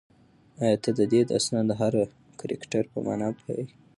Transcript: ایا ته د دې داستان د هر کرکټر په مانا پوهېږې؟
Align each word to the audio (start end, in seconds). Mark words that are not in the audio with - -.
ایا 0.63 0.77
ته 0.83 0.89
د 0.99 1.01
دې 1.11 1.21
داستان 1.31 1.63
د 1.67 1.71
هر 1.81 1.93
کرکټر 2.39 2.83
په 2.91 2.97
مانا 3.05 3.29
پوهېږې؟ 3.37 3.75